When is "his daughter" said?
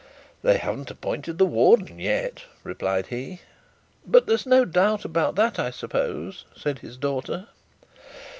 6.79-7.49